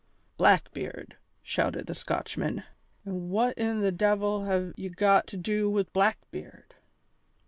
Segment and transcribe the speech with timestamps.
[0.35, 2.63] "Blackbeard!" shouted the Scotchman,
[3.05, 6.73] "an' what in the de'il have ye got to do wi' Blackbeard?"